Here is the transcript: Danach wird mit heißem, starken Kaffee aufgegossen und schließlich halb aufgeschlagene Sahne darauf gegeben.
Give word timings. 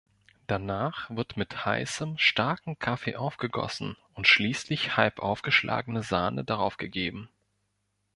Danach 0.47 1.11
wird 1.15 1.37
mit 1.37 1.63
heißem, 1.63 2.17
starken 2.17 2.79
Kaffee 2.79 3.15
aufgegossen 3.17 3.95
und 4.15 4.27
schließlich 4.27 4.97
halb 4.97 5.19
aufgeschlagene 5.19 6.01
Sahne 6.01 6.43
darauf 6.43 6.77
gegeben. 6.77 7.29